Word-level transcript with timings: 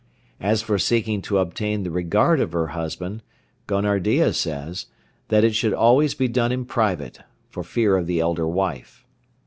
As 0.39 0.63
for 0.63 0.79
seeking 0.79 1.21
to 1.21 1.37
obtain 1.37 1.83
the 1.83 1.91
regard 1.91 2.39
of 2.39 2.53
her 2.53 2.69
husband, 2.69 3.21
Gonardiya 3.67 4.33
says, 4.33 4.87
that 5.27 5.43
it 5.43 5.53
should 5.53 5.75
always 5.75 6.15
be 6.15 6.27
done 6.27 6.51
in 6.51 6.65
private, 6.65 7.19
for 7.51 7.61
fear 7.63 7.95
of 7.97 8.07
the 8.07 8.19
elder 8.19 8.47
wife. 8.47 9.05